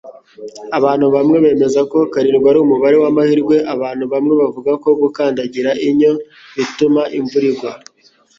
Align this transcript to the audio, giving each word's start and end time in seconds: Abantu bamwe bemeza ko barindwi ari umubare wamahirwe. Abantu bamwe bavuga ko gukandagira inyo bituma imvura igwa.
Abantu 0.77 1.05
bamwe 1.15 1.37
bemeza 1.45 1.81
ko 1.91 1.97
barindwi 2.15 2.47
ari 2.49 2.59
umubare 2.65 2.95
wamahirwe. 3.03 3.55
Abantu 3.73 4.03
bamwe 4.13 4.33
bavuga 4.41 4.71
ko 4.83 4.89
gukandagira 5.01 5.71
inyo 5.87 6.11
bituma 6.55 7.01
imvura 7.17 7.45
igwa. 7.51 7.71